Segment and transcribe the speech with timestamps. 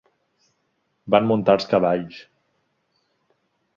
[1.15, 2.23] Van muntar els cavalls.